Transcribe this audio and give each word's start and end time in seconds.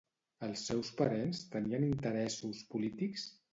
Els 0.45 0.63
seus 0.69 0.89
parents 1.01 1.43
tenien 1.57 1.87
interessos 1.91 2.65
polítics? 2.75 3.31